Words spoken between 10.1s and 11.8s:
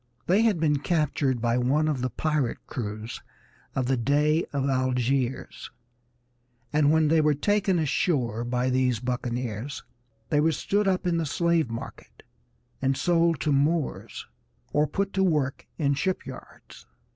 they were stood up in the slave